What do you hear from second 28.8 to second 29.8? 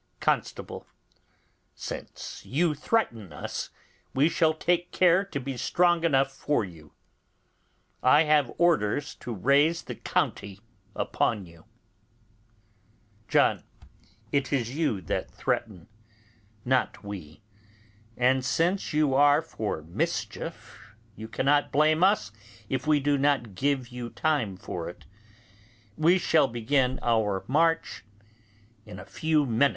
in a few minutes.